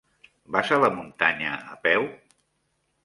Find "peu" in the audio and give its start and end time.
1.85-2.09